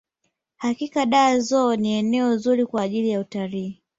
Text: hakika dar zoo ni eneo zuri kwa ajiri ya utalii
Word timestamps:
hakika 0.57 1.05
dar 1.05 1.39
zoo 1.41 1.75
ni 1.75 1.93
eneo 1.93 2.37
zuri 2.37 2.65
kwa 2.65 2.81
ajiri 2.81 3.09
ya 3.09 3.19
utalii 3.19 3.81